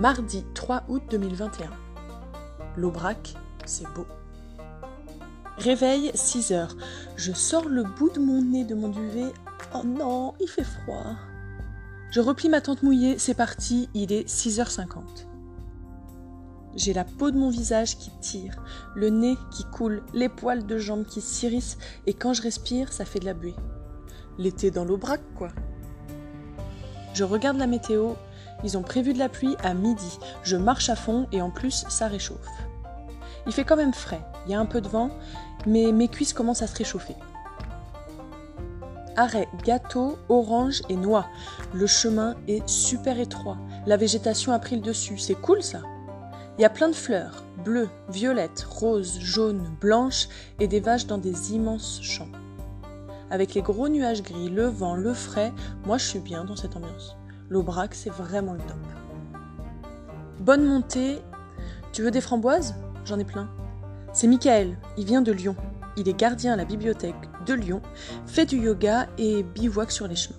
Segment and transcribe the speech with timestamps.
[0.00, 1.68] Mardi 3 août 2021.
[2.78, 3.34] L'Aubrac,
[3.66, 4.06] c'est beau.
[5.58, 6.74] Réveil 6 heures.
[7.16, 9.30] Je sors le bout de mon nez de mon duvet.
[9.74, 11.16] Oh non, il fait froid.
[12.12, 15.02] Je replie ma tente mouillée, c'est parti, il est 6h50.
[16.76, 18.56] J'ai la peau de mon visage qui tire,
[18.96, 23.04] le nez qui coule, les poils de jambes qui s'irissent, et quand je respire, ça
[23.04, 23.54] fait de la buée.
[24.38, 25.48] L'été dans l'Aubrac, quoi.
[27.12, 28.14] Je regarde la météo,
[28.64, 30.18] ils ont prévu de la pluie à midi.
[30.42, 32.48] Je marche à fond et en plus, ça réchauffe.
[33.46, 35.10] Il fait quand même frais, il y a un peu de vent,
[35.66, 37.16] mais mes cuisses commencent à se réchauffer.
[39.16, 41.26] Arrêt gâteau, orange et noix.
[41.74, 43.58] Le chemin est super étroit.
[43.86, 45.18] La végétation a pris le dessus.
[45.18, 45.80] C'est cool ça.
[46.58, 51.18] Il y a plein de fleurs, bleues, violettes, roses, jaunes, blanches et des vaches dans
[51.18, 52.28] des immenses champs.
[53.30, 55.52] Avec les gros nuages gris, le vent, le frais,
[55.86, 57.16] moi je suis bien dans cette ambiance.
[57.50, 58.76] L'Aubrac, c'est vraiment le top.
[60.38, 61.18] Bonne montée.
[61.92, 62.76] Tu veux des framboises?
[63.04, 63.50] J'en ai plein.
[64.12, 65.56] C'est Michael, il vient de Lyon.
[65.96, 67.82] Il est gardien à la bibliothèque de Lyon,
[68.26, 70.38] fait du yoga et bivouac sur les chemins.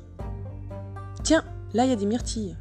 [1.23, 2.55] Tiens, là il y a des myrtilles.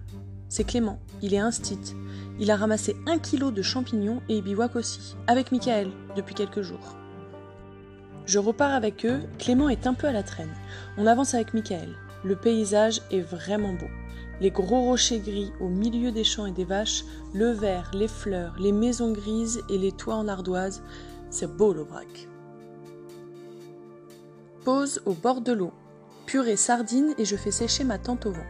[0.48, 1.94] C'est Clément, il est instit.
[2.40, 6.96] Il a ramassé un kilo de champignons et bivouac aussi, avec Michael, depuis quelques jours.
[8.26, 10.52] Je repars avec eux, Clément est un peu à la traîne.
[10.98, 11.94] On avance avec Michael.
[12.24, 13.86] Le paysage est vraiment beau.
[14.40, 18.54] Les gros rochers gris au milieu des champs et des vaches, le vert, les fleurs,
[18.58, 20.82] les maisons grises et les toits en ardoise,
[21.28, 22.28] c'est beau l'Aubrac.
[24.64, 25.72] Pause au bord de l'eau.
[26.24, 28.46] Purée sardine et je fais sécher ma tente au vent.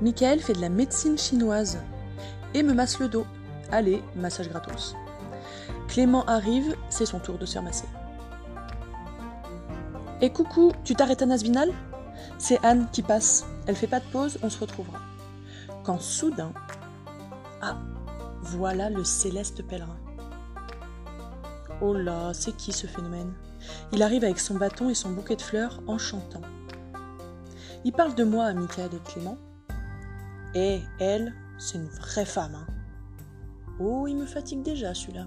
[0.00, 1.78] Michael fait de la médecine chinoise
[2.54, 3.26] et me masse le dos.
[3.70, 4.96] Allez, massage gratos.
[5.86, 7.86] Clément arrive, c'est son tour de se ramasser.
[10.20, 11.72] Et eh, coucou, tu t'arrêtes à Nasvinal
[12.38, 13.46] C'est Anne qui passe.
[13.66, 14.98] Elle fait pas de pause, on se retrouvera.
[15.84, 16.52] Quand soudain.
[17.62, 17.78] Ah,
[18.42, 19.96] voilà le céleste pèlerin.
[21.80, 23.32] Oh là, c'est qui ce phénomène?
[23.92, 26.42] Il arrive avec son bâton et son bouquet de fleurs en chantant.
[27.84, 29.38] Il parle de moi à Michael et Clément.
[30.54, 32.54] Et elle, c'est une vraie femme.
[32.54, 32.66] Hein.
[33.78, 35.26] Oh, il me fatigue déjà celui-là.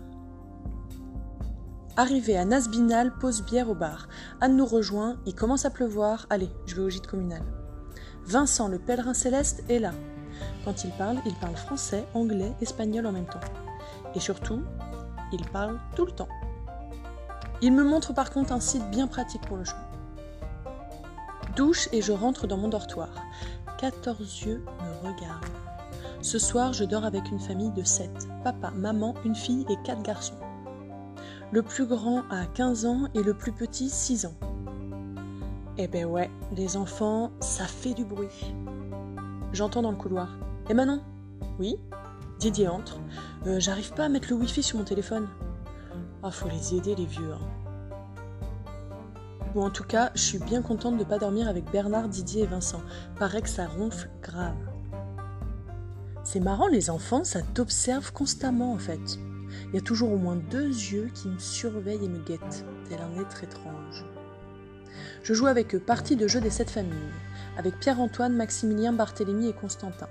[1.96, 4.08] Arrivé à Nasbinal, pose bière au bar.
[4.42, 6.26] Anne nous rejoint, il commence à pleuvoir.
[6.32, 7.44] Allez, je vais au gîte communal.
[8.26, 9.92] Vincent, le pèlerin céleste, est là.
[10.66, 13.40] Quand il parle, il parle français, anglais, espagnol en même temps.
[14.16, 14.64] Et surtout,
[15.32, 16.30] il parle tout le temps.
[17.62, 19.88] Il me montre par contre un site bien pratique pour le chemin.
[21.56, 23.10] Douche et je rentre dans mon dortoir.
[23.78, 25.46] 14 yeux me regardent.
[26.24, 28.10] Ce soir, je dors avec une famille de 7.
[28.44, 30.43] Papa, maman, une fille et quatre garçons.
[31.54, 34.34] Le plus grand a 15 ans et le plus petit 6 ans.
[35.78, 38.56] Eh ben ouais, les enfants, ça fait du bruit.
[39.52, 40.36] J'entends dans le couloir.
[40.68, 41.04] Eh Manon
[41.60, 41.76] Oui?
[42.40, 42.98] Didier entre.
[43.46, 45.28] Euh, j'arrive pas à mettre le wifi sur mon téléphone.
[46.24, 47.32] Ah, faut les aider les vieux.
[47.32, 48.32] Hein.
[49.54, 52.48] Bon, en tout cas, je suis bien contente de pas dormir avec Bernard, Didier et
[52.48, 52.82] Vincent.
[53.20, 54.58] Paraît que ça ronfle grave.
[56.24, 59.20] C'est marrant, les enfants, ça t'observe constamment en fait.
[59.70, 63.00] Il y a toujours au moins deux yeux qui me surveillent et me guettent, tel
[63.02, 64.06] un être étrange.
[65.24, 67.14] Je joue avec eux partie de jeu des sept familles,
[67.58, 70.08] avec Pierre-Antoine, Maximilien, Barthélemy et Constantin.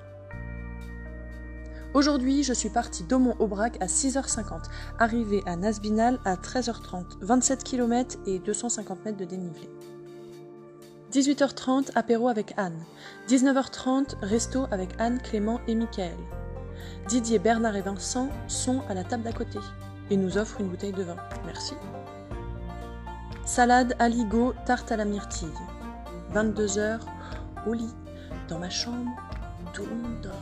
[1.95, 4.63] Aujourd'hui, je suis partie d'Aumont-Aubrac à 6h50,
[4.99, 9.69] arrivée à Nasbinal à 13h30, 27 km et 250 mètres de dénivelé.
[11.13, 12.83] 18h30, apéro avec Anne.
[13.29, 16.17] 19h30, resto avec Anne, Clément et Michael.
[17.09, 19.59] Didier, Bernard et Vincent sont à la table d'à côté
[20.11, 21.17] et nous offrent une bouteille de vin.
[21.47, 21.75] Merci.
[23.45, 25.49] Salade, aligot, tarte à la myrtille.
[26.35, 27.01] 22h,
[27.67, 27.95] au lit,
[28.49, 29.11] dans ma chambre,
[29.73, 30.33] tout le monde dort.